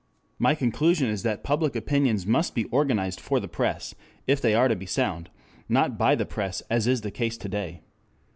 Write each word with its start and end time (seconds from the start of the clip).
My 0.39 0.55
conclusion 0.55 1.11
is 1.11 1.21
that 1.21 1.43
public 1.43 1.75
opinions 1.75 2.25
must 2.25 2.55
be 2.55 2.63
organized 2.71 3.19
for 3.19 3.39
the 3.39 3.47
press 3.47 3.93
if 4.25 4.41
they 4.41 4.55
are 4.55 4.67
to 4.67 4.75
be 4.75 4.87
sound, 4.87 5.29
not 5.69 5.99
by 5.99 6.15
the 6.15 6.25
press 6.25 6.61
as 6.71 6.87
is 6.87 7.01
the 7.01 7.11
case 7.11 7.37
today. 7.37 7.81